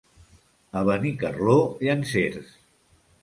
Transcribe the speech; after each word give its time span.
A 0.79 0.81
Benicarló, 0.87 1.57
llancers. 1.87 2.57